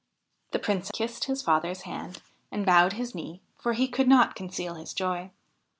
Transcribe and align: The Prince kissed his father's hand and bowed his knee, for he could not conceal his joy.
The 0.49 0.57
Prince 0.57 0.89
kissed 0.89 1.25
his 1.25 1.43
father's 1.43 1.83
hand 1.83 2.23
and 2.51 2.65
bowed 2.65 2.93
his 2.93 3.13
knee, 3.13 3.39
for 3.59 3.73
he 3.73 3.87
could 3.87 4.07
not 4.07 4.33
conceal 4.33 4.73
his 4.73 4.95
joy. 4.95 5.29